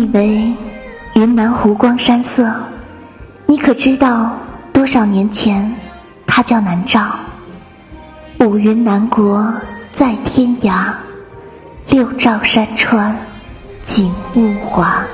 [0.00, 0.50] 以为
[1.12, 2.50] 云南湖光山色，
[3.44, 4.34] 你可知道
[4.72, 5.70] 多少年前，
[6.26, 7.02] 它叫南诏。
[8.38, 9.52] 五云南国
[9.92, 10.90] 在天涯，
[11.90, 13.14] 六诏山川
[13.84, 15.04] 景物华。